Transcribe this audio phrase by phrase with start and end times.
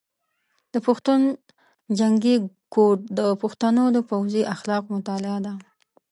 [0.73, 1.21] د پښتون
[1.99, 2.35] جنګي
[2.73, 5.53] کوډ د پښتنو د پوځي اخلاقو مطالعه ده.